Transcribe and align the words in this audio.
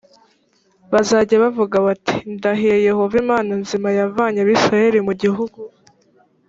bazajya 0.91 1.35
bavuga 1.43 1.75
bati 1.87 2.15
ndahiye 2.35 2.75
yehova 2.87 3.15
imana 3.23 3.51
nzima 3.61 3.87
yavanye 3.99 4.39
abisirayeli 4.41 4.99
mu 5.07 5.13
gihugu 5.21 5.59